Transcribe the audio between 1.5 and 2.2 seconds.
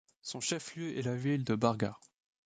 Bargarh.